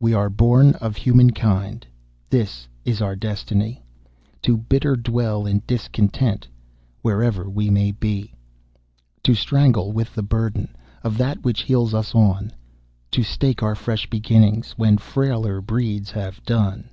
"We 0.00 0.14
are 0.14 0.28
born 0.28 0.72
of 0.80 0.96
Humankind 0.96 1.86
This 2.28 2.66
our 3.00 3.14
destiny: 3.14 3.84
To 4.42 4.56
bitter 4.56 4.96
dwell 4.96 5.46
in 5.46 5.62
discontent 5.64 6.48
Wherever 7.02 7.48
we 7.48 7.70
may 7.70 7.92
be. 7.92 8.34
"_To 9.22 9.36
strangle 9.36 9.92
with 9.92 10.12
the 10.16 10.24
burden 10.24 10.74
Of 11.04 11.18
that 11.18 11.44
which 11.44 11.60
heels 11.62 11.94
us 11.94 12.16
on. 12.16 12.50
To 13.12 13.22
stake 13.22 13.62
our 13.62 13.76
fresh 13.76 14.10
beginnings 14.10 14.72
When 14.72 14.98
frailer 14.98 15.60
breeds 15.60 16.10
have 16.10 16.42
done. 16.42 16.90